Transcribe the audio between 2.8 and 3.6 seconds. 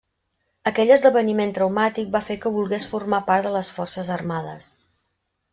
formar part de